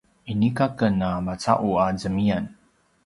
inika 0.31 0.63
aken 0.71 0.97
a 1.07 1.21
maca’u 1.25 1.71
a 1.83 1.85
zemiyan 2.01 2.45